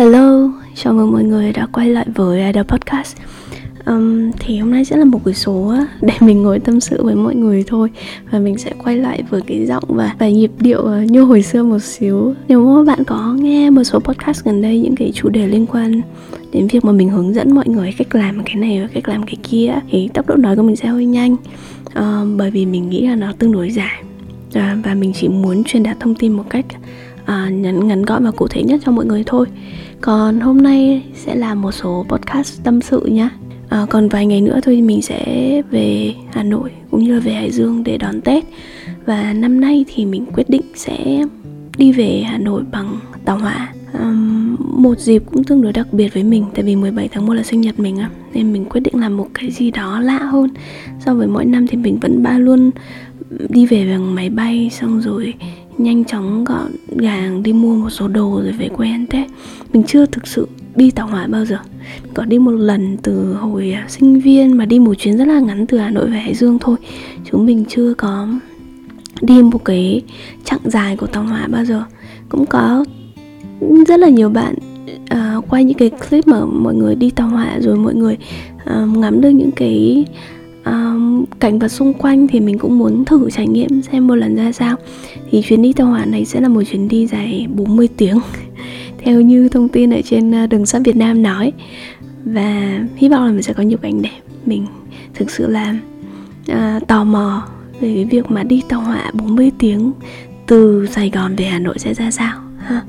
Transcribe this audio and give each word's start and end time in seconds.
Hello, 0.00 0.50
chào 0.74 0.92
mừng 0.92 1.12
mọi 1.12 1.24
người 1.24 1.52
đã 1.52 1.66
quay 1.72 1.90
lại 1.90 2.06
với 2.14 2.46
Idol 2.46 2.64
Podcast. 2.64 3.16
Um, 3.86 4.30
Thì 4.38 4.58
hôm 4.58 4.70
nay 4.70 4.84
sẽ 4.84 4.96
là 4.96 5.04
một 5.04 5.18
buổi 5.24 5.34
số 5.34 5.74
để 6.00 6.14
mình 6.20 6.42
ngồi 6.42 6.58
tâm 6.58 6.80
sự 6.80 7.04
với 7.04 7.14
mọi 7.14 7.34
người 7.34 7.64
thôi. 7.66 7.90
Và 8.30 8.38
mình 8.38 8.58
sẽ 8.58 8.72
quay 8.84 8.96
lại 8.96 9.22
với 9.30 9.40
cái 9.46 9.66
giọng 9.66 9.84
và, 9.88 10.14
và 10.18 10.28
nhịp 10.28 10.50
điệu 10.60 10.82
ờ, 10.82 11.02
như 11.02 11.22
hồi 11.22 11.42
xưa 11.42 11.62
một 11.62 11.78
xíu. 11.78 12.34
Nếu 12.48 12.64
mà 12.66 12.82
bạn 12.82 13.04
có 13.04 13.34
nghe 13.40 13.70
một 13.70 13.84
số 13.84 13.98
podcast 13.98 14.44
gần 14.44 14.62
đây 14.62 14.78
những 14.80 14.96
cái 14.96 15.12
chủ 15.14 15.28
đề 15.28 15.46
liên 15.46 15.66
quan 15.66 16.00
đến 16.52 16.66
việc 16.66 16.84
mà 16.84 16.92
mình 16.92 17.08
hướng 17.08 17.34
dẫn 17.34 17.54
mọi 17.54 17.68
người 17.68 17.94
cách 17.98 18.14
làm 18.14 18.42
cái 18.44 18.56
này 18.56 18.80
và 18.80 18.88
cách 18.94 19.08
làm 19.08 19.22
cái 19.22 19.36
kia 19.42 19.74
Thì 19.90 20.08
tốc 20.14 20.26
độ 20.26 20.34
nói 20.34 20.56
của 20.56 20.62
mình 20.62 20.76
sẽ 20.76 20.88
hơi 20.88 21.06
nhanh. 21.06 21.36
Um, 21.94 22.36
Bởi 22.36 22.50
vì 22.50 22.66
mình 22.66 22.90
nghĩ 22.90 23.06
là 23.06 23.14
nó 23.14 23.32
tương 23.38 23.52
đối 23.52 23.70
dài. 23.70 24.02
Ờ, 24.54 24.62
và 24.84 24.94
mình 24.94 25.12
chỉ 25.12 25.28
muốn 25.28 25.64
truyền 25.64 25.82
đạt 25.82 26.00
thông 26.00 26.14
tin 26.14 26.32
một 26.32 26.44
cách 26.50 26.66
à, 27.24 27.48
ngắn, 27.48 27.88
ngắn 27.88 28.02
gọn 28.02 28.24
và 28.24 28.30
cụ 28.30 28.48
thể 28.48 28.62
nhất 28.62 28.80
cho 28.84 28.92
mọi 28.92 29.06
người 29.06 29.22
thôi 29.26 29.46
còn 30.00 30.40
hôm 30.40 30.62
nay 30.62 31.02
sẽ 31.14 31.34
là 31.34 31.54
một 31.54 31.72
số 31.72 32.06
podcast 32.08 32.62
tâm 32.64 32.80
sự 32.80 33.00
nhá. 33.06 33.30
À, 33.68 33.86
còn 33.90 34.08
vài 34.08 34.26
ngày 34.26 34.40
nữa 34.40 34.60
thôi 34.62 34.80
mình 34.80 35.02
sẽ 35.02 35.62
về 35.70 36.14
hà 36.32 36.42
nội 36.42 36.70
cũng 36.90 37.04
như 37.04 37.14
là 37.14 37.20
về 37.20 37.32
hải 37.32 37.50
dương 37.50 37.84
để 37.84 37.98
đón 37.98 38.20
tết. 38.20 38.44
Và 39.06 39.32
năm 39.32 39.60
nay 39.60 39.84
thì 39.88 40.06
mình 40.06 40.26
quyết 40.34 40.50
định 40.50 40.62
sẽ 40.74 41.24
đi 41.78 41.92
về 41.92 42.22
hà 42.26 42.38
nội 42.38 42.62
bằng 42.72 42.96
tàu 43.24 43.38
hỏa. 43.38 43.72
Um, 43.98 44.56
một 44.58 44.98
dịp 44.98 45.22
cũng 45.26 45.44
tương 45.44 45.62
đối 45.62 45.72
đặc 45.72 45.86
biệt 45.92 46.14
với 46.14 46.22
mình 46.22 46.44
tại 46.54 46.64
vì 46.64 46.76
17 46.76 47.08
tháng 47.08 47.26
1 47.26 47.32
là 47.32 47.42
sinh 47.42 47.60
nhật 47.60 47.80
mình 47.80 47.96
á. 47.96 48.10
Nên 48.34 48.52
mình 48.52 48.64
quyết 48.64 48.80
định 48.80 49.00
làm 49.00 49.16
một 49.16 49.28
cái 49.34 49.50
gì 49.50 49.70
đó 49.70 50.00
lạ 50.00 50.18
hơn. 50.18 50.48
So 51.06 51.14
với 51.14 51.26
mỗi 51.26 51.44
năm 51.44 51.66
thì 51.66 51.76
mình 51.76 51.98
vẫn 52.00 52.22
ba 52.22 52.38
luôn 52.38 52.70
đi 53.48 53.66
về 53.66 53.86
bằng 53.86 54.14
máy 54.14 54.30
bay 54.30 54.70
xong 54.72 55.00
rồi 55.00 55.34
nhanh 55.82 56.04
chóng 56.04 56.44
gọn 56.44 56.70
gàng 56.88 57.42
đi 57.42 57.52
mua 57.52 57.74
một 57.74 57.90
số 57.90 58.08
đồ 58.08 58.40
rồi 58.42 58.52
về 58.52 58.68
quê 58.68 58.88
ăn 58.88 59.06
tết. 59.06 59.26
Mình 59.72 59.82
chưa 59.86 60.06
thực 60.06 60.26
sự 60.26 60.48
đi 60.76 60.90
tàu 60.90 61.06
hỏa 61.06 61.26
bao 61.26 61.44
giờ. 61.44 61.58
Mình 62.02 62.12
có 62.14 62.24
đi 62.24 62.38
một 62.38 62.50
lần 62.50 62.96
từ 63.02 63.34
hồi 63.34 63.72
à, 63.72 63.84
sinh 63.88 64.20
viên 64.20 64.56
mà 64.56 64.64
đi 64.64 64.78
một 64.78 64.94
chuyến 64.94 65.18
rất 65.18 65.24
là 65.24 65.40
ngắn 65.40 65.66
từ 65.66 65.78
hà 65.78 65.90
nội 65.90 66.10
về 66.10 66.18
hải 66.18 66.34
dương 66.34 66.58
thôi. 66.58 66.76
Chúng 67.30 67.46
mình 67.46 67.64
chưa 67.68 67.94
có 67.94 68.28
đi 69.20 69.42
một 69.42 69.64
cái 69.64 70.02
chặng 70.44 70.60
dài 70.64 70.96
của 70.96 71.06
tàu 71.06 71.22
hỏa 71.22 71.46
bao 71.46 71.64
giờ. 71.64 71.82
Cũng 72.28 72.46
có 72.46 72.84
rất 73.88 74.00
là 74.00 74.08
nhiều 74.08 74.28
bạn 74.28 74.54
uh, 75.14 75.44
quay 75.48 75.64
những 75.64 75.78
cái 75.78 75.90
clip 75.90 76.26
mà 76.28 76.44
mọi 76.44 76.74
người 76.74 76.94
đi 76.94 77.10
tàu 77.10 77.28
hỏa 77.28 77.58
rồi 77.60 77.76
mọi 77.76 77.94
người 77.94 78.16
uh, 78.54 78.96
ngắm 78.96 79.20
được 79.20 79.30
những 79.30 79.50
cái 79.56 80.04
um, 80.64 81.24
cảnh 81.40 81.58
vật 81.58 81.68
xung 81.68 81.92
quanh 81.94 82.28
thì 82.28 82.40
mình 82.40 82.58
cũng 82.58 82.78
muốn 82.78 83.04
thử 83.04 83.30
trải 83.30 83.46
nghiệm 83.46 83.82
xem 83.82 84.06
một 84.06 84.14
lần 84.14 84.36
ra 84.36 84.52
sao. 84.52 84.76
Thì 85.30 85.42
chuyến 85.42 85.62
đi 85.62 85.72
tàu 85.72 85.86
hỏa 85.86 86.04
này 86.04 86.24
sẽ 86.24 86.40
là 86.40 86.48
một 86.48 86.62
chuyến 86.62 86.88
đi 86.88 87.06
dài 87.06 87.46
40 87.54 87.88
tiếng 87.96 88.18
theo 88.98 89.20
như 89.20 89.48
thông 89.48 89.68
tin 89.68 89.90
ở 89.90 90.00
trên 90.04 90.32
ờ, 90.32 90.46
đường 90.46 90.66
sắt 90.66 90.82
Việt 90.84 90.96
Nam 90.96 91.22
nói. 91.22 91.52
Và 92.24 92.80
hy 92.96 93.08
vọng 93.08 93.24
là 93.24 93.32
mình 93.32 93.42
sẽ 93.42 93.52
có 93.52 93.62
nhiều 93.62 93.78
cảnh 93.78 94.02
đẹp. 94.02 94.20
Mình 94.46 94.66
thực 95.14 95.30
sự 95.30 95.46
là 95.46 95.74
uh, 96.52 96.88
tò 96.88 97.04
mò 97.04 97.46
về 97.80 97.94
cái 97.94 98.04
việc 98.04 98.30
mà 98.30 98.42
đi 98.42 98.62
tàu 98.68 98.80
hỏa 98.80 99.10
40 99.14 99.50
tiếng 99.58 99.92
từ 100.46 100.86
Sài 100.86 101.10
Gòn 101.10 101.36
về 101.36 101.44
Hà 101.44 101.58
Nội 101.58 101.78
sẽ 101.78 101.94
ra 101.94 102.10
sao 102.10 102.40
ha. 102.58 102.82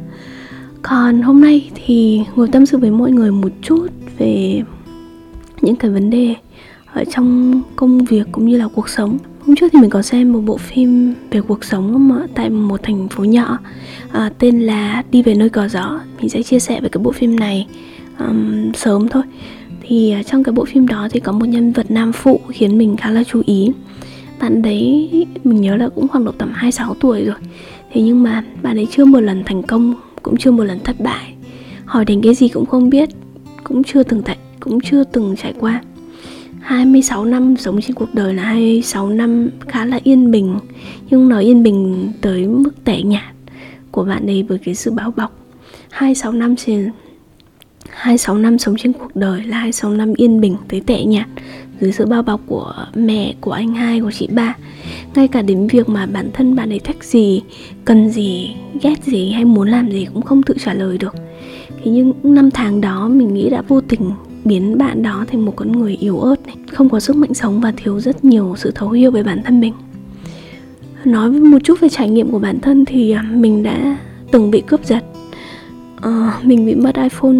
Còn 0.81 1.21
hôm 1.21 1.41
nay 1.41 1.69
thì 1.75 2.21
ngồi 2.35 2.47
tâm 2.47 2.65
sự 2.65 2.77
với 2.77 2.91
mọi 2.91 3.11
người 3.11 3.31
một 3.31 3.51
chút 3.61 3.87
về 4.17 4.61
những 5.61 5.75
cái 5.75 5.91
vấn 5.91 6.09
đề 6.09 6.35
ở 6.93 7.03
trong 7.05 7.61
công 7.75 8.05
việc 8.05 8.27
cũng 8.31 8.45
như 8.45 8.57
là 8.57 8.67
cuộc 8.67 8.89
sống. 8.89 9.17
Hôm 9.45 9.55
trước 9.55 9.67
thì 9.71 9.79
mình 9.79 9.89
có 9.89 10.01
xem 10.01 10.33
một 10.33 10.41
bộ 10.45 10.57
phim 10.57 11.13
về 11.31 11.41
cuộc 11.41 11.63
sống 11.63 12.07
mà 12.07 12.15
tại 12.35 12.49
một 12.49 12.83
thành 12.83 13.07
phố 13.09 13.23
nhỏ 13.23 13.59
à, 14.11 14.31
tên 14.39 14.59
là 14.59 15.03
đi 15.11 15.21
về 15.21 15.35
nơi 15.35 15.49
cỏ 15.49 15.67
gió. 15.67 15.99
Mình 16.19 16.29
sẽ 16.29 16.43
chia 16.43 16.59
sẻ 16.59 16.81
về 16.81 16.89
cái 16.89 17.03
bộ 17.03 17.11
phim 17.11 17.35
này 17.35 17.67
um, 18.19 18.71
sớm 18.73 19.07
thôi. 19.07 19.23
Thì 19.81 20.11
à, 20.11 20.23
trong 20.23 20.43
cái 20.43 20.53
bộ 20.53 20.65
phim 20.65 20.87
đó 20.87 21.07
thì 21.11 21.19
có 21.19 21.31
một 21.31 21.45
nhân 21.45 21.71
vật 21.71 21.91
nam 21.91 22.11
phụ 22.11 22.39
khiến 22.49 22.77
mình 22.77 22.97
khá 22.97 23.11
là 23.11 23.23
chú 23.23 23.41
ý. 23.45 23.71
Bạn 24.39 24.61
đấy 24.61 25.09
mình 25.43 25.61
nhớ 25.61 25.75
là 25.75 25.89
cũng 25.89 26.07
khoảng 26.07 26.25
độ 26.25 26.31
tầm 26.31 26.51
26 26.53 26.93
tuổi 26.93 27.25
rồi. 27.25 27.35
Thế 27.93 28.01
nhưng 28.01 28.23
mà 28.23 28.43
bạn 28.61 28.79
ấy 28.79 28.87
chưa 28.91 29.05
một 29.05 29.19
lần 29.19 29.43
thành 29.45 29.63
công 29.63 29.93
cũng 30.23 30.37
chưa 30.37 30.51
một 30.51 30.63
lần 30.63 30.79
thất 30.79 30.99
bại. 30.99 31.33
Hỏi 31.85 32.05
đến 32.05 32.21
cái 32.21 32.33
gì 32.33 32.47
cũng 32.47 32.65
không 32.65 32.89
biết 32.89 33.09
cũng 33.63 33.83
chưa 33.83 34.03
từng 34.03 34.21
tại 34.21 34.37
cũng 34.59 34.79
chưa 34.81 35.03
từng 35.03 35.35
trải 35.35 35.53
qua. 35.59 35.81
26 36.61 37.25
năm 37.25 37.57
sống 37.57 37.81
trên 37.81 37.95
cuộc 37.95 38.13
đời 38.13 38.33
là 38.33 38.43
26 38.43 39.09
năm 39.09 39.49
khá 39.67 39.85
là 39.85 39.99
yên 40.03 40.31
bình. 40.31 40.59
Nhưng 41.09 41.29
nó 41.29 41.39
yên 41.39 41.63
bình 41.63 42.11
tới 42.21 42.47
mức 42.47 42.83
tẻ 42.83 43.01
nhạt 43.01 43.33
của 43.91 44.03
bạn 44.03 44.27
ấy 44.27 44.43
với 44.43 44.57
cái 44.57 44.75
sự 44.75 44.91
bao 44.91 45.13
bọc. 45.15 45.37
26 45.89 46.31
năm 46.31 46.55
trên 46.55 46.91
26 47.89 48.37
năm 48.37 48.57
sống 48.57 48.75
trên 48.77 48.93
cuộc 48.93 49.15
đời 49.15 49.43
là 49.43 49.57
26 49.57 49.91
năm 49.91 50.13
yên 50.17 50.41
bình 50.41 50.55
tới 50.67 50.81
tệ 50.85 51.03
nhạt 51.03 51.27
dưới 51.79 51.91
sự 51.91 52.05
bao 52.05 52.23
bọc 52.23 52.41
của 52.45 52.73
mẹ, 52.95 53.33
của 53.41 53.51
anh 53.51 53.73
hai, 53.73 53.99
của 53.99 54.11
chị 54.11 54.27
ba. 54.31 54.55
Ngay 55.15 55.27
cả 55.27 55.41
đến 55.41 55.67
việc 55.67 55.89
mà 55.89 56.05
bản 56.05 56.29
thân 56.33 56.55
bạn 56.55 56.69
ấy 56.69 56.79
thích 56.79 57.03
gì, 57.03 57.41
cần 57.85 58.09
gì, 58.09 58.55
ghét 58.81 59.03
gì 59.03 59.31
hay 59.31 59.45
muốn 59.45 59.67
làm 59.67 59.91
gì 59.91 60.07
cũng 60.13 60.21
không 60.21 60.43
tự 60.43 60.55
trả 60.65 60.73
lời 60.73 60.97
được. 60.97 61.15
Thế 61.69 61.91
nhưng 61.91 62.13
năm 62.23 62.51
tháng 62.51 62.81
đó 62.81 63.07
mình 63.07 63.33
nghĩ 63.33 63.49
đã 63.49 63.61
vô 63.67 63.81
tình 63.81 64.11
biến 64.45 64.77
bạn 64.77 65.03
đó 65.03 65.25
thành 65.27 65.45
một 65.45 65.53
con 65.55 65.71
người 65.71 65.95
yếu 65.95 66.19
ớt 66.19 66.47
này, 66.47 66.55
không 66.71 66.89
có 66.89 66.99
sức 66.99 67.15
mạnh 67.15 67.33
sống 67.33 67.61
và 67.61 67.73
thiếu 67.77 67.99
rất 67.99 68.25
nhiều 68.25 68.55
sự 68.57 68.71
thấu 68.75 68.89
hiểu 68.89 69.11
về 69.11 69.23
bản 69.23 69.43
thân 69.43 69.59
mình. 69.59 69.73
Nói 71.05 71.31
một 71.31 71.57
chút 71.63 71.79
về 71.79 71.89
trải 71.89 72.09
nghiệm 72.09 72.31
của 72.31 72.39
bản 72.39 72.59
thân 72.59 72.85
thì 72.85 73.11
à, 73.11 73.25
mình 73.33 73.63
đã 73.63 73.97
từng 74.31 74.51
bị 74.51 74.61
cướp 74.67 74.85
giật. 74.85 75.03
À, 76.01 76.39
mình 76.43 76.65
bị 76.65 76.75
mất 76.75 76.95
iPhone 76.95 77.35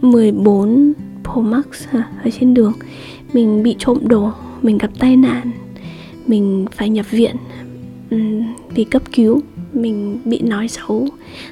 14 0.00 0.92
Pro 1.24 1.40
Max 1.40 1.64
à, 1.92 2.08
ở 2.24 2.30
trên 2.40 2.54
đường. 2.54 2.72
Mình 3.32 3.62
bị 3.62 3.76
trộm 3.78 3.98
đồ 4.02 4.30
mình 4.62 4.78
gặp 4.78 4.90
tai 4.98 5.16
nạn 5.16 5.50
mình 6.28 6.66
phải 6.72 6.88
nhập 6.88 7.10
viện. 7.10 7.36
Ừ, 8.10 8.18
vì 8.74 8.84
cấp 8.84 9.02
cứu 9.12 9.40
mình 9.72 10.18
bị 10.24 10.40
nói 10.40 10.68
xấu 10.68 11.08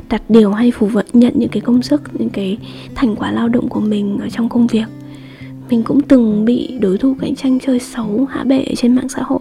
đặt 0.08 0.22
điều 0.28 0.50
hay 0.50 0.70
phủ 0.70 0.86
vận 0.86 1.06
nhận 1.12 1.32
những 1.36 1.48
cái 1.48 1.60
công 1.60 1.82
sức 1.82 2.02
những 2.18 2.30
cái 2.30 2.58
thành 2.94 3.16
quả 3.16 3.32
lao 3.32 3.48
động 3.48 3.68
của 3.68 3.80
mình 3.80 4.18
ở 4.20 4.28
trong 4.28 4.48
công 4.48 4.66
việc. 4.66 4.86
Mình 5.70 5.82
cũng 5.82 6.02
từng 6.02 6.44
bị 6.44 6.78
đối 6.80 6.98
thủ 6.98 7.16
cạnh 7.20 7.34
tranh 7.34 7.58
chơi 7.60 7.78
xấu 7.78 8.26
hạ 8.30 8.44
bệ 8.44 8.64
trên 8.76 8.94
mạng 8.94 9.08
xã 9.08 9.22
hội. 9.22 9.40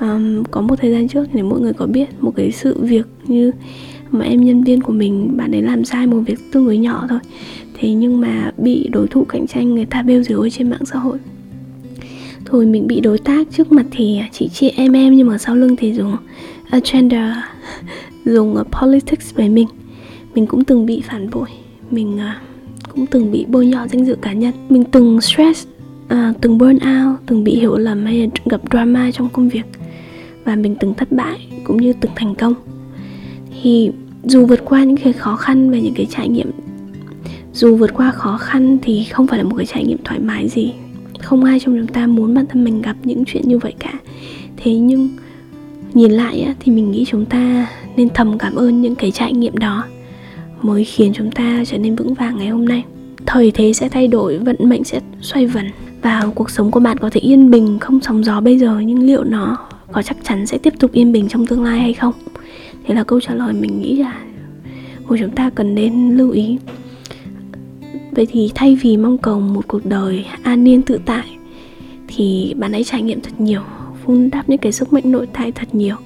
Um, 0.00 0.44
có 0.50 0.60
một 0.60 0.76
thời 0.80 0.92
gian 0.92 1.08
trước 1.08 1.26
thì 1.32 1.42
mọi 1.42 1.60
người 1.60 1.72
có 1.72 1.86
biết 1.86 2.08
một 2.20 2.32
cái 2.36 2.52
sự 2.52 2.78
việc 2.80 3.06
như 3.26 3.52
mà 4.10 4.24
em 4.24 4.44
nhân 4.44 4.64
viên 4.64 4.80
của 4.80 4.92
mình 4.92 5.36
bạn 5.36 5.54
ấy 5.54 5.62
làm 5.62 5.84
sai 5.84 6.06
một 6.06 6.20
việc 6.26 6.38
tương 6.52 6.64
đối 6.64 6.78
nhỏ 6.78 7.06
thôi. 7.08 7.18
Thế 7.74 7.92
nhưng 7.92 8.20
mà 8.20 8.52
bị 8.58 8.88
đối 8.92 9.08
thủ 9.08 9.24
cạnh 9.24 9.46
tranh 9.46 9.74
người 9.74 9.86
ta 9.86 10.02
bêu 10.02 10.22
dếu 10.22 10.48
trên 10.50 10.70
mạng 10.70 10.84
xã 10.84 10.98
hội 10.98 11.18
thôi 12.52 12.66
mình 12.66 12.86
bị 12.86 13.00
đối 13.00 13.18
tác 13.18 13.46
trước 13.50 13.72
mặt 13.72 13.86
thì 13.90 14.20
chỉ 14.32 14.48
chị 14.48 14.72
em 14.76 14.92
em 14.92 15.16
nhưng 15.16 15.28
mà 15.28 15.38
sau 15.38 15.56
lưng 15.56 15.76
thì 15.76 15.94
dùng 15.94 16.16
agenda 16.70 17.48
dùng 18.24 18.54
ờ, 18.54 18.64
politics 18.80 19.34
với 19.34 19.48
mình. 19.48 19.68
Mình 20.34 20.46
cũng 20.46 20.64
từng 20.64 20.86
bị 20.86 21.02
phản 21.08 21.30
bội 21.30 21.48
mình 21.90 22.16
uh, 22.16 22.92
cũng 22.92 23.06
từng 23.06 23.32
bị 23.32 23.44
bôi 23.48 23.66
nhọ 23.66 23.86
danh 23.86 24.04
dự 24.04 24.16
cá 24.22 24.32
nhân. 24.32 24.54
Mình 24.68 24.84
từng 24.84 25.20
stress 25.20 25.66
uh, 26.04 26.40
từng 26.40 26.58
burn 26.58 26.74
out 26.74 27.20
từng 27.26 27.44
bị 27.44 27.56
hiểu 27.56 27.76
lầm 27.76 28.04
hay 28.04 28.30
gặp 28.44 28.60
drama 28.70 29.10
trong 29.10 29.28
công 29.28 29.48
việc. 29.48 29.64
Và 30.44 30.56
mình 30.56 30.74
từng 30.80 30.94
thất 30.94 31.12
bại 31.12 31.48
cũng 31.64 31.76
như 31.76 31.92
từng 32.00 32.12
thành 32.16 32.34
công. 32.34 32.54
Thì 33.62 33.90
dù 34.24 34.46
vượt 34.46 34.60
qua 34.64 34.84
những 34.84 34.96
cái 34.96 35.12
khó 35.12 35.36
khăn 35.36 35.70
và 35.70 35.78
những 35.78 35.94
cái 35.94 36.06
trải 36.10 36.28
nghiệm 36.28 36.50
dù 37.52 37.76
vượt 37.76 37.94
qua 37.94 38.10
khó 38.10 38.38
khăn 38.38 38.78
thì 38.82 39.04
không 39.04 39.26
phải 39.26 39.38
là 39.38 39.44
một 39.44 39.56
cái 39.56 39.66
trải 39.66 39.84
nghiệm 39.84 39.98
thoải 40.04 40.20
mái 40.20 40.48
gì 40.48 40.72
không 41.22 41.44
ai 41.44 41.60
trong 41.60 41.78
chúng 41.78 41.86
ta 41.86 42.06
muốn 42.06 42.34
bản 42.34 42.46
thân 42.46 42.64
mình 42.64 42.82
gặp 42.82 42.96
những 43.04 43.24
chuyện 43.26 43.42
như 43.46 43.58
vậy 43.58 43.74
cả. 43.78 43.92
Thế 44.56 44.74
nhưng, 44.74 45.08
nhìn 45.94 46.10
lại 46.10 46.54
thì 46.60 46.72
mình 46.72 46.90
nghĩ 46.90 47.04
chúng 47.08 47.24
ta 47.24 47.66
nên 47.96 48.08
thầm 48.14 48.38
cảm 48.38 48.54
ơn 48.54 48.82
những 48.82 48.94
cái 48.94 49.10
trải 49.10 49.32
nghiệm 49.32 49.58
đó 49.58 49.84
mới 50.62 50.84
khiến 50.84 51.12
chúng 51.14 51.30
ta 51.30 51.64
trở 51.66 51.78
nên 51.78 51.96
vững 51.96 52.14
vàng 52.14 52.38
ngày 52.38 52.48
hôm 52.48 52.64
nay. 52.64 52.84
Thời 53.26 53.50
thế 53.50 53.72
sẽ 53.72 53.88
thay 53.88 54.08
đổi, 54.08 54.38
vận 54.38 54.56
mệnh 54.58 54.84
sẽ 54.84 55.00
xoay 55.20 55.46
vần 55.46 55.66
và 56.02 56.22
cuộc 56.34 56.50
sống 56.50 56.70
của 56.70 56.80
bạn 56.80 56.98
có 56.98 57.10
thể 57.10 57.20
yên 57.20 57.50
bình, 57.50 57.78
không 57.78 58.00
sóng 58.00 58.24
gió 58.24 58.40
bây 58.40 58.58
giờ, 58.58 58.78
nhưng 58.78 59.06
liệu 59.06 59.24
nó 59.24 59.58
có 59.92 60.02
chắc 60.02 60.16
chắn 60.22 60.46
sẽ 60.46 60.58
tiếp 60.58 60.74
tục 60.78 60.92
yên 60.92 61.12
bình 61.12 61.28
trong 61.28 61.46
tương 61.46 61.64
lai 61.64 61.80
hay 61.80 61.92
không? 61.92 62.14
Thế 62.86 62.94
là 62.94 63.04
câu 63.04 63.20
trả 63.20 63.34
lời 63.34 63.52
mình 63.52 63.82
nghĩ 63.82 63.96
là 63.96 64.20
của 65.06 65.16
chúng 65.20 65.30
ta 65.30 65.50
cần 65.50 65.74
nên 65.74 66.16
lưu 66.16 66.30
ý 66.30 66.58
vậy 68.12 68.26
thì 68.26 68.50
thay 68.54 68.76
vì 68.82 68.96
mong 68.96 69.18
cầu 69.18 69.40
một 69.40 69.68
cuộc 69.68 69.86
đời 69.86 70.24
an 70.42 70.68
yên 70.68 70.82
tự 70.82 71.00
tại, 71.04 71.24
thì 72.08 72.54
bạn 72.56 72.72
hãy 72.72 72.84
trải 72.84 73.02
nghiệm 73.02 73.20
thật 73.20 73.40
nhiều, 73.40 73.60
vun 74.04 74.30
đắp 74.30 74.48
những 74.48 74.58
cái 74.58 74.72
sức 74.72 74.92
mạnh 74.92 75.12
nội 75.12 75.26
tại 75.32 75.52
thật 75.52 75.74
nhiều 75.74 75.96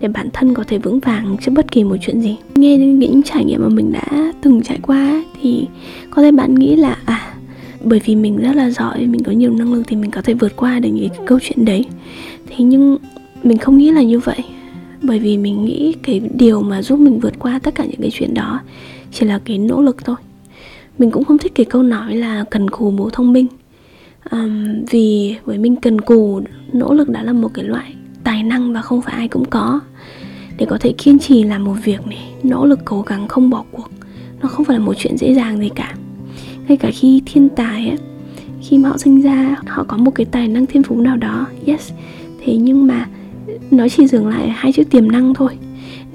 để 0.00 0.08
bản 0.08 0.28
thân 0.32 0.54
có 0.54 0.64
thể 0.68 0.78
vững 0.78 1.00
vàng 1.00 1.36
trước 1.40 1.52
bất 1.54 1.72
kỳ 1.72 1.84
một 1.84 1.96
chuyện 2.00 2.20
gì. 2.20 2.36
Nghe 2.54 2.78
những 2.78 2.98
những 2.98 3.22
trải 3.22 3.44
nghiệm 3.44 3.62
mà 3.62 3.68
mình 3.68 3.92
đã 3.92 4.32
từng 4.42 4.62
trải 4.62 4.78
qua 4.82 5.24
thì 5.42 5.66
có 6.10 6.22
thể 6.22 6.32
bạn 6.32 6.54
nghĩ 6.54 6.76
là 6.76 6.98
à 7.04 7.34
bởi 7.84 8.00
vì 8.04 8.16
mình 8.16 8.36
rất 8.36 8.56
là 8.56 8.70
giỏi, 8.70 9.06
mình 9.06 9.22
có 9.22 9.32
nhiều 9.32 9.50
năng 9.50 9.74
lực 9.74 9.82
thì 9.86 9.96
mình 9.96 10.10
có 10.10 10.22
thể 10.22 10.34
vượt 10.34 10.56
qua 10.56 10.80
được 10.80 10.88
những 10.88 11.08
cái 11.08 11.26
câu 11.26 11.38
chuyện 11.42 11.64
đấy. 11.64 11.84
Thế 12.46 12.64
nhưng 12.64 12.98
mình 13.42 13.58
không 13.58 13.78
nghĩ 13.78 13.90
là 13.90 14.02
như 14.02 14.18
vậy, 14.18 14.38
bởi 15.02 15.18
vì 15.18 15.38
mình 15.38 15.64
nghĩ 15.64 15.94
cái 16.02 16.20
điều 16.34 16.62
mà 16.62 16.82
giúp 16.82 16.98
mình 16.98 17.20
vượt 17.20 17.38
qua 17.38 17.58
tất 17.58 17.74
cả 17.74 17.84
những 17.84 18.00
cái 18.00 18.10
chuyện 18.12 18.34
đó 18.34 18.60
chỉ 19.12 19.26
là 19.26 19.40
cái 19.44 19.58
nỗ 19.58 19.82
lực 19.82 20.04
thôi 20.04 20.16
mình 20.98 21.10
cũng 21.10 21.24
không 21.24 21.38
thích 21.38 21.52
cái 21.54 21.66
câu 21.66 21.82
nói 21.82 22.16
là 22.16 22.44
cần 22.50 22.70
cù 22.70 22.90
bố 22.90 23.10
thông 23.10 23.32
minh. 23.32 23.46
Um, 24.30 24.84
vì 24.90 25.36
với 25.44 25.58
mình 25.58 25.76
cần 25.76 26.00
cù 26.00 26.40
nỗ 26.72 26.94
lực 26.94 27.08
đã 27.08 27.22
là 27.22 27.32
một 27.32 27.50
cái 27.54 27.64
loại 27.64 27.94
tài 28.24 28.42
năng 28.42 28.72
và 28.72 28.82
không 28.82 29.02
phải 29.02 29.14
ai 29.14 29.28
cũng 29.28 29.44
có. 29.44 29.80
Để 30.58 30.66
có 30.66 30.78
thể 30.80 30.94
kiên 30.98 31.18
trì 31.18 31.42
làm 31.42 31.64
một 31.64 31.76
việc 31.84 32.06
này 32.06 32.32
nỗ 32.42 32.66
lực 32.66 32.78
cố 32.84 33.02
gắng 33.02 33.28
không 33.28 33.50
bỏ 33.50 33.64
cuộc 33.72 33.90
nó 34.44 34.48
không 34.48 34.64
phải 34.64 34.78
là 34.78 34.84
một 34.84 34.94
chuyện 34.96 35.16
dễ 35.16 35.34
dàng 35.34 35.58
gì 35.58 35.68
cả. 35.74 35.94
Ngay 36.68 36.76
cả 36.76 36.90
khi 36.94 37.22
thiên 37.26 37.48
tài 37.48 37.88
ấy, 37.88 37.98
khi 38.62 38.78
mà 38.78 38.88
họ 38.88 38.98
sinh 38.98 39.22
ra 39.22 39.56
họ 39.66 39.84
có 39.88 39.96
một 39.96 40.10
cái 40.14 40.26
tài 40.26 40.48
năng 40.48 40.66
thiên 40.66 40.82
phú 40.82 41.00
nào 41.00 41.16
đó 41.16 41.46
yes. 41.66 41.92
Thế 42.44 42.56
nhưng 42.56 42.86
mà 42.86 43.08
nó 43.70 43.88
chỉ 43.88 44.06
dừng 44.06 44.28
lại 44.28 44.48
hai 44.48 44.72
chữ 44.72 44.84
tiềm 44.84 45.12
năng 45.12 45.34
thôi. 45.34 45.58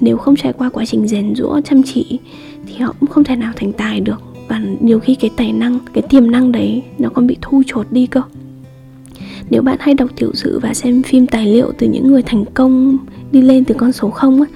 Nếu 0.00 0.16
không 0.16 0.36
trải 0.36 0.52
qua 0.52 0.68
quá 0.68 0.84
trình 0.84 1.08
rèn 1.08 1.34
rũa 1.34 1.60
chăm 1.60 1.82
chỉ 1.82 2.18
thì 2.66 2.74
họ 2.78 2.94
cũng 3.00 3.08
không 3.08 3.24
thể 3.24 3.36
nào 3.36 3.52
thành 3.56 3.72
tài 3.72 4.00
được 4.00 4.22
và 4.50 4.60
nhiều 4.80 5.00
khi 5.00 5.14
cái 5.14 5.30
tài 5.36 5.52
năng 5.52 5.78
cái 5.92 6.02
tiềm 6.02 6.30
năng 6.30 6.52
đấy 6.52 6.82
nó 6.98 7.08
còn 7.08 7.26
bị 7.26 7.36
thu 7.40 7.62
chột 7.66 7.86
đi 7.90 8.06
cơ. 8.06 8.22
Nếu 9.50 9.62
bạn 9.62 9.76
hay 9.80 9.94
đọc 9.94 10.10
tiểu 10.16 10.30
sử 10.34 10.58
và 10.58 10.74
xem 10.74 11.02
phim 11.02 11.26
tài 11.26 11.46
liệu 11.46 11.72
từ 11.78 11.86
những 11.86 12.06
người 12.06 12.22
thành 12.22 12.44
công 12.54 12.98
đi 13.32 13.42
lên 13.42 13.64
từ 13.64 13.74
con 13.78 13.92
số 13.92 14.10
không 14.10 14.42
á 14.42 14.48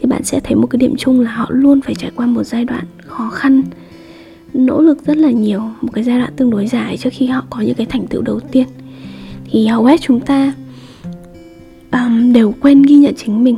thì 0.00 0.06
bạn 0.06 0.24
sẽ 0.24 0.40
thấy 0.40 0.54
một 0.54 0.66
cái 0.66 0.78
điểm 0.78 0.94
chung 0.98 1.20
là 1.20 1.30
họ 1.30 1.46
luôn 1.50 1.80
phải 1.80 1.94
trải 1.94 2.10
qua 2.16 2.26
một 2.26 2.44
giai 2.44 2.64
đoạn 2.64 2.84
khó 3.06 3.30
khăn 3.30 3.62
nỗ 4.54 4.80
lực 4.80 5.06
rất 5.06 5.16
là 5.16 5.30
nhiều 5.30 5.60
một 5.80 5.88
cái 5.92 6.04
giai 6.04 6.18
đoạn 6.18 6.32
tương 6.36 6.50
đối 6.50 6.66
dài 6.66 6.96
trước 6.96 7.10
khi 7.12 7.26
họ 7.26 7.44
có 7.50 7.60
những 7.60 7.74
cái 7.74 7.86
thành 7.86 8.06
tựu 8.06 8.22
đầu 8.22 8.40
tiên. 8.40 8.66
Thì 9.50 9.66
hầu 9.66 9.84
hết 9.84 10.00
chúng 10.00 10.20
ta 10.20 10.52
um, 11.92 12.32
đều 12.32 12.54
quên 12.60 12.82
ghi 12.82 12.96
nhận 12.96 13.14
chính 13.16 13.44
mình. 13.44 13.56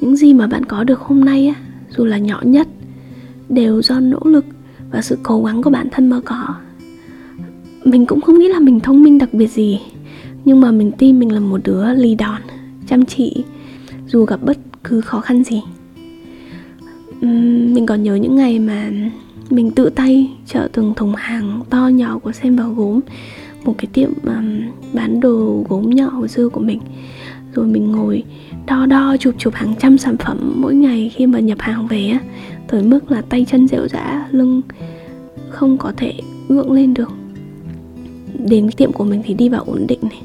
Những 0.00 0.16
gì 0.16 0.34
mà 0.34 0.46
bạn 0.46 0.64
có 0.64 0.84
được 0.84 1.00
hôm 1.00 1.24
nay 1.24 1.46
á 1.46 1.54
dù 1.96 2.04
là 2.04 2.18
nhỏ 2.18 2.40
nhất 2.44 2.68
đều 3.48 3.82
do 3.82 4.00
nỗ 4.00 4.20
lực 4.24 4.44
và 4.90 5.02
sự 5.02 5.18
cố 5.22 5.44
gắng 5.44 5.62
của 5.62 5.70
bản 5.70 5.88
thân 5.90 6.10
mà 6.10 6.20
có. 6.24 6.54
Mình 7.84 8.06
cũng 8.06 8.20
không 8.20 8.38
nghĩ 8.38 8.48
là 8.48 8.60
mình 8.60 8.80
thông 8.80 9.02
minh 9.02 9.18
đặc 9.18 9.34
biệt 9.34 9.46
gì 9.46 9.80
nhưng 10.44 10.60
mà 10.60 10.70
mình 10.70 10.92
tin 10.92 11.18
mình 11.18 11.32
là 11.32 11.40
một 11.40 11.60
đứa 11.64 11.94
lì 11.94 12.14
đòn 12.14 12.40
chăm 12.86 13.04
chỉ 13.04 13.44
dù 14.06 14.24
gặp 14.24 14.40
bất 14.42 14.58
cứ 14.84 15.00
khó 15.00 15.20
khăn 15.20 15.44
gì. 15.44 15.62
Uhm, 17.26 17.74
mình 17.74 17.86
còn 17.86 18.02
nhớ 18.02 18.14
những 18.14 18.36
ngày 18.36 18.58
mà 18.58 18.90
mình 19.50 19.70
tự 19.70 19.90
tay 19.90 20.30
chở 20.46 20.68
từng 20.72 20.94
thùng 20.96 21.14
hàng 21.14 21.62
to 21.70 21.88
nhỏ 21.88 22.18
của 22.18 22.32
xem 22.32 22.56
vào 22.56 22.70
gốm 22.70 23.00
một 23.64 23.74
cái 23.78 23.86
tiệm 23.92 24.10
um, 24.24 24.60
bán 24.92 25.20
đồ 25.20 25.64
gốm 25.68 25.90
nhỏ 25.90 26.08
hồi 26.08 26.28
xưa 26.28 26.48
của 26.48 26.60
mình. 26.60 26.80
Rồi 27.54 27.66
mình 27.66 27.92
ngồi 27.92 28.24
đo 28.66 28.86
đo 28.86 29.16
chụp 29.16 29.34
chụp 29.38 29.54
hàng 29.54 29.74
trăm 29.80 29.98
sản 29.98 30.16
phẩm 30.16 30.52
mỗi 30.56 30.74
ngày 30.74 31.12
khi 31.14 31.26
mà 31.26 31.40
nhập 31.40 31.60
hàng 31.60 31.86
về 31.86 32.08
á 32.08 32.20
tới 32.68 32.82
mức 32.82 33.10
là 33.10 33.22
tay 33.28 33.46
chân 33.50 33.68
rệu 33.68 33.88
rã 33.88 34.28
lưng 34.30 34.62
không 35.48 35.78
có 35.78 35.92
thể 35.96 36.12
gượng 36.48 36.72
lên 36.72 36.94
được. 36.94 37.12
Đến 38.38 38.70
tiệm 38.76 38.92
của 38.92 39.04
mình 39.04 39.22
thì 39.24 39.34
đi 39.34 39.48
vào 39.48 39.62
ổn 39.66 39.86
định 39.88 39.98
này. 40.02 40.22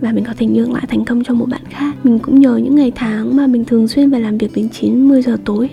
Và 0.00 0.12
mình 0.12 0.24
có 0.24 0.32
thể 0.38 0.46
nhường 0.46 0.72
lại 0.72 0.84
thành 0.88 1.04
công 1.04 1.24
cho 1.24 1.34
một 1.34 1.48
bạn 1.48 1.62
khác. 1.70 1.94
Mình 2.04 2.18
cũng 2.18 2.40
nhờ 2.40 2.56
những 2.56 2.76
ngày 2.76 2.92
tháng 2.94 3.36
mà 3.36 3.46
mình 3.46 3.64
thường 3.64 3.88
xuyên 3.88 4.10
phải 4.10 4.20
làm 4.20 4.38
việc 4.38 4.50
đến 4.54 4.68
9 4.68 5.08
10 5.08 5.22
giờ 5.22 5.36
tối. 5.44 5.70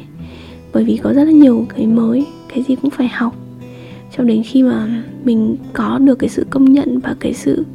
Bởi 0.74 0.84
vì 0.84 0.98
có 0.98 1.14
rất 1.14 1.24
là 1.24 1.32
nhiều 1.32 1.66
cái 1.76 1.88
mới 1.88 2.26
cái 2.54 2.64
gì 2.68 2.76
cũng 2.76 2.92
phải 2.92 3.08
học. 3.08 3.36
Cho 4.18 4.24
đến 4.24 4.44
khi 4.44 4.64
mà 4.64 5.04
mình 5.24 5.56
có 5.74 5.98
được 5.98 6.16
cái 6.16 6.30
sự 6.30 6.46
công 6.50 6.74
nhận 6.74 7.00
và 7.00 7.16
cái 7.20 7.34
sự 7.34 7.66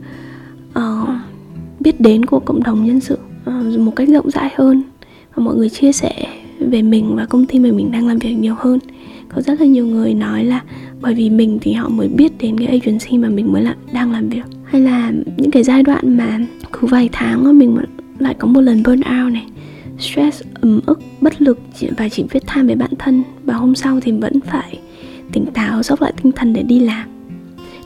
uh, 0.79 1.09
biết 1.81 2.00
đến 2.00 2.25
của 2.25 2.41
cộng 2.41 2.62
đồng 2.62 2.87
nhân 2.87 3.00
sự 3.00 3.19
uh, 3.50 3.79
một 3.79 3.97
cách 3.97 4.09
rộng 4.09 4.31
rãi 4.31 4.50
hơn. 4.56 4.83
Và 5.35 5.43
mọi 5.43 5.56
người 5.56 5.69
chia 5.69 5.93
sẻ 5.93 6.10
về 6.70 6.82
mình 6.82 7.17
và 7.17 7.26
công 7.26 7.46
ty 7.46 7.58
mà 7.58 7.70
mình 7.72 7.90
đang 7.90 8.06
làm 8.06 8.19
việc 8.19 8.32
nhiều 8.32 8.55
hơn. 8.58 8.78
Có 9.28 9.43
rất 9.43 9.61
là 9.61 9.67
nhiều 9.67 9.87
người 9.87 10.14
nói 10.14 10.44
là 10.44 10.62
bởi 11.00 11.14
vì 11.14 11.31
mình 11.31 11.58
thì 11.61 11.72
họ 11.72 11.88
mới 11.88 12.08
biết 12.08 12.32
đến 12.38 12.58
cái 12.58 12.67
agency 12.67 13.19
mà 13.19 13.28
mình 13.28 13.52
mới 13.52 13.62
là, 13.62 13.76
đang 13.93 14.12
làm 14.12 14.28
việc. 14.28 14.44
Hay 14.64 14.81
là 14.81 15.12
những 15.37 15.50
cái 15.50 15.62
giai 15.62 15.82
đoạn 15.82 16.17
mà 16.17 16.40
cứ 16.72 16.87
vài 16.87 17.08
tháng 17.12 17.58
mình 17.58 17.76
lại 18.19 18.34
có 18.34 18.49
một 18.49 18.61
lần 18.61 18.82
burn 18.82 19.00
out 19.00 19.32
này, 19.32 19.46
stress, 19.99 20.43
ấm 20.55 20.81
ức, 20.87 21.00
bất 21.20 21.43
lực 21.43 21.61
và 21.96 22.08
chỉ 22.08 22.25
viết 22.31 22.43
tham 22.46 22.67
về 22.67 22.75
bản 22.75 22.90
thân. 22.99 23.23
Và 23.44 23.55
hôm 23.55 23.75
sau 23.75 24.00
thì 24.00 24.12
vẫn 24.12 24.40
phải 24.40 24.78
tỉnh 25.32 25.46
táo, 25.55 25.82
dốc 25.82 26.02
lại 26.02 26.12
tinh 26.23 26.32
thần 26.32 26.52
để 26.52 26.62
đi 26.62 26.81
làm, 26.81 27.08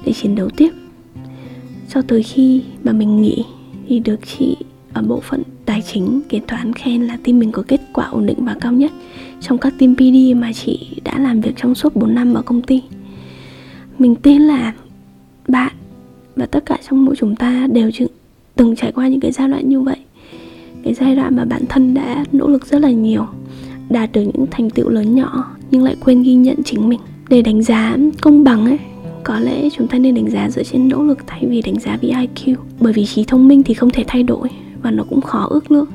để 0.04 0.12
chiến 0.12 0.34
đấu 0.34 0.48
tiếp. 0.56 0.70
Cho 1.88 2.02
tới 2.02 2.22
khi 2.22 2.62
mà 2.84 2.92
mình 2.92 3.22
nghỉ 3.22 3.44
thì 3.88 3.98
được 3.98 4.20
chị 4.38 4.56
ở 4.92 5.02
bộ 5.02 5.20
phận 5.20 5.42
tài 5.66 5.82
chính, 5.82 6.20
kế 6.28 6.40
toán 6.40 6.72
khen 6.72 7.02
là 7.02 7.18
team 7.24 7.38
mình 7.38 7.52
có 7.52 7.62
kết 7.68 7.80
quả 7.92 8.06
ổn 8.06 8.26
định 8.26 8.44
và 8.44 8.56
cao 8.60 8.72
nhất 8.72 8.92
trong 9.40 9.58
các 9.58 9.74
team 9.78 9.94
PD 9.96 10.36
mà 10.36 10.52
chị 10.52 10.88
đã 11.04 11.18
làm 11.18 11.40
việc 11.40 11.52
trong 11.56 11.74
suốt 11.74 11.96
4 11.96 12.14
năm 12.14 12.34
ở 12.34 12.42
công 12.42 12.62
ty. 12.62 12.82
Mình 13.98 14.14
tin 14.14 14.42
là 14.42 14.74
bạn 15.48 15.72
và 16.36 16.46
tất 16.46 16.66
cả 16.66 16.78
trong 16.88 17.04
mỗi 17.04 17.16
chúng 17.16 17.36
ta 17.36 17.66
đều 17.72 17.90
từng 18.54 18.76
trải 18.76 18.92
qua 18.92 19.08
những 19.08 19.20
cái 19.20 19.32
giai 19.32 19.48
đoạn 19.48 19.68
như 19.68 19.80
vậy. 19.80 19.96
Cái 20.84 20.94
giai 20.94 21.16
đoạn 21.16 21.36
mà 21.36 21.44
bản 21.44 21.62
thân 21.68 21.94
đã 21.94 22.24
nỗ 22.32 22.48
lực 22.48 22.66
rất 22.66 22.78
là 22.80 22.90
nhiều, 22.90 23.26
đạt 23.90 24.12
được 24.12 24.22
những 24.22 24.46
thành 24.50 24.70
tựu 24.70 24.88
lớn 24.88 25.14
nhỏ 25.14 25.56
nhưng 25.70 25.84
lại 25.84 25.96
quên 26.04 26.22
ghi 26.22 26.34
nhận 26.34 26.56
chính 26.64 26.88
mình. 26.88 27.00
Để 27.28 27.42
đánh 27.42 27.62
giá 27.62 27.96
công 28.20 28.44
bằng 28.44 28.66
ấy, 28.66 28.78
có 29.24 29.40
lẽ 29.40 29.68
chúng 29.76 29.88
ta 29.88 29.98
nên 29.98 30.14
đánh 30.14 30.30
giá 30.30 30.50
dựa 30.50 30.62
trên 30.62 30.88
nỗ 30.88 31.02
lực 31.02 31.18
thay 31.26 31.44
vì 31.48 31.62
đánh 31.62 31.78
giá 31.80 31.98
vì 32.00 32.12
IQ 32.12 32.54
bởi 32.80 32.92
vì 32.92 33.06
trí 33.06 33.24
thông 33.24 33.48
minh 33.48 33.62
thì 33.62 33.74
không 33.74 33.90
thể 33.90 34.04
thay 34.06 34.22
đổi 34.22 34.48
và 34.84 34.90
nó 34.90 35.04
cũng 35.10 35.20
khó 35.20 35.46
ước 35.50 35.70
lượng 35.70 35.88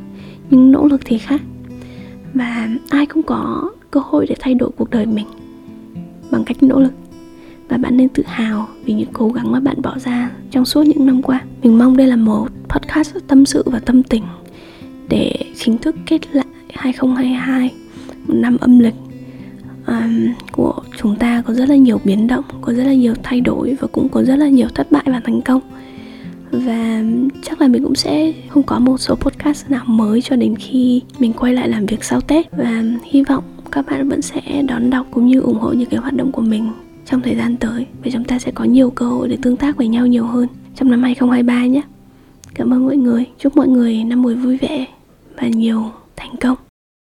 nhưng 0.49 0.71
nỗ 0.71 0.87
lực 0.87 1.01
thì 1.05 1.17
khác. 1.17 1.41
Và 2.33 2.69
ai 2.89 3.05
cũng 3.05 3.23
có 3.23 3.71
cơ 3.91 3.99
hội 4.03 4.25
để 4.29 4.35
thay 4.39 4.53
đổi 4.53 4.69
cuộc 4.77 4.89
đời 4.89 5.05
mình 5.05 5.25
bằng 6.31 6.43
cách 6.43 6.63
nỗ 6.63 6.79
lực. 6.79 6.93
Và 7.69 7.77
bạn 7.77 7.97
nên 7.97 8.09
tự 8.09 8.23
hào 8.25 8.67
vì 8.85 8.93
những 8.93 9.13
cố 9.13 9.29
gắng 9.29 9.51
mà 9.51 9.59
bạn 9.59 9.81
bỏ 9.81 9.95
ra 9.99 10.31
trong 10.51 10.65
suốt 10.65 10.83
những 10.83 11.05
năm 11.05 11.21
qua. 11.21 11.41
Mình 11.63 11.77
mong 11.77 11.97
đây 11.97 12.07
là 12.07 12.15
một 12.15 12.47
podcast 12.69 13.15
tâm 13.27 13.45
sự 13.45 13.63
và 13.65 13.79
tâm 13.79 14.03
tình 14.03 14.23
để 15.09 15.35
chính 15.55 15.77
thức 15.77 15.95
kết 16.05 16.35
lại 16.35 16.45
2022 16.73 17.73
một 18.27 18.33
năm 18.33 18.57
âm 18.61 18.79
lịch. 18.79 18.95
Um, 19.87 20.27
của 20.51 20.73
chúng 20.97 21.15
ta 21.15 21.43
có 21.45 21.53
rất 21.53 21.69
là 21.69 21.75
nhiều 21.75 21.99
biến 22.03 22.27
động 22.27 22.43
có 22.61 22.73
rất 22.73 22.83
là 22.83 22.93
nhiều 22.93 23.13
thay 23.23 23.41
đổi 23.41 23.77
và 23.79 23.87
cũng 23.91 24.09
có 24.09 24.23
rất 24.23 24.35
là 24.35 24.47
nhiều 24.47 24.67
thất 24.75 24.91
bại 24.91 25.03
và 25.05 25.21
thành 25.25 25.41
công 25.41 25.61
và 26.51 27.03
chắc 27.41 27.61
là 27.61 27.67
mình 27.67 27.83
cũng 27.83 27.95
sẽ 27.95 28.33
không 28.49 28.63
có 28.63 28.79
một 28.79 28.97
số 28.97 29.15
podcast 29.15 29.69
nào 29.69 29.83
mới 29.85 30.21
cho 30.21 30.35
đến 30.35 30.55
khi 30.55 31.01
mình 31.19 31.33
quay 31.33 31.53
lại 31.53 31.69
làm 31.69 31.85
việc 31.85 32.03
sau 32.03 32.21
Tết 32.21 32.51
và 32.51 32.83
hy 33.03 33.23
vọng 33.23 33.43
các 33.71 33.85
bạn 33.85 34.09
vẫn 34.09 34.21
sẽ 34.21 34.41
đón 34.67 34.89
đọc 34.89 35.07
cũng 35.11 35.27
như 35.27 35.39
ủng 35.41 35.59
hộ 35.59 35.71
những 35.71 35.89
cái 35.89 35.99
hoạt 35.99 36.13
động 36.13 36.31
của 36.31 36.41
mình 36.41 36.71
trong 37.05 37.21
thời 37.21 37.35
gian 37.35 37.57
tới 37.57 37.85
và 38.03 38.11
chúng 38.13 38.23
ta 38.23 38.39
sẽ 38.39 38.51
có 38.51 38.63
nhiều 38.63 38.89
cơ 38.89 39.05
hội 39.05 39.29
để 39.29 39.37
tương 39.41 39.57
tác 39.57 39.77
với 39.77 39.87
nhau 39.87 40.07
nhiều 40.07 40.25
hơn 40.25 40.47
trong 40.75 40.91
năm 40.91 41.03
2023 41.03 41.65
nhé. 41.65 41.81
Cảm 42.53 42.73
ơn 42.73 42.85
mọi 42.85 42.97
người, 42.97 43.25
chúc 43.39 43.57
mọi 43.57 43.67
người 43.67 44.03
năm 44.03 44.21
mới 44.21 44.35
vui 44.35 44.57
vẻ 44.57 44.85
và 45.35 45.47
nhiều 45.47 45.91
thành 46.15 46.35
công. 46.41 46.68